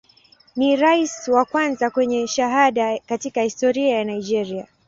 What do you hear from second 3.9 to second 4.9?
ya Nigeria.